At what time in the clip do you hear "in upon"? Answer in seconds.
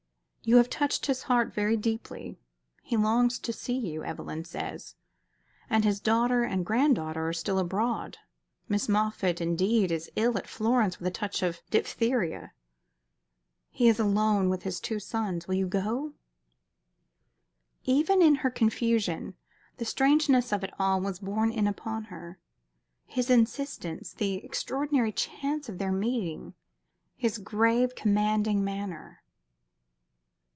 21.51-22.05